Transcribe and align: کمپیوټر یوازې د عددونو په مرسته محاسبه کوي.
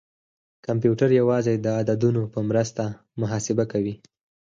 کمپیوټر 0.65 1.09
یوازې 1.19 1.53
د 1.65 1.67
عددونو 1.79 2.21
په 2.33 2.39
مرسته 2.49 2.83
محاسبه 3.21 3.63
کوي. 3.71 3.95